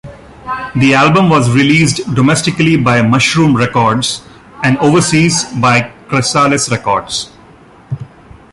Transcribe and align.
The 0.77 0.95
album 0.95 1.29
was 1.29 1.51
released 1.51 2.11
domestically 2.15 2.75
by 2.75 3.03
Mushroom 3.03 3.55
Records, 3.55 4.23
and 4.63 4.75
overseas 4.79 5.43
by 5.61 5.93
Chrysalis 6.07 6.71
Records. 6.71 7.29